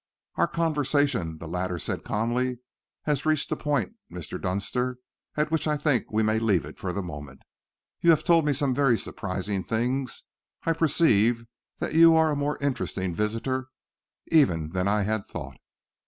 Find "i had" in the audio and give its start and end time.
14.87-15.27